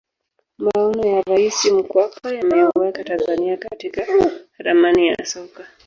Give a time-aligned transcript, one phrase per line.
[0.57, 4.07] maono ya raisi mkapa yameiweka tanzania katika
[4.59, 5.67] ramani ya soka